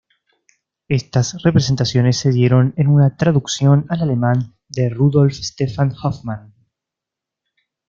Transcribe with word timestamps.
Estas 0.87 1.39
representaciones 1.43 2.17
se 2.17 2.31
dieron 2.31 2.73
en 2.75 2.87
una 2.87 3.17
traducción 3.17 3.85
al 3.87 4.01
alemán 4.01 4.55
de 4.67 4.89
Rudolph 4.89 5.33
Stephan 5.33 5.93
Hoffmann. 6.01 6.55